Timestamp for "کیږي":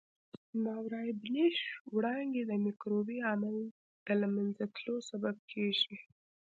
5.51-5.95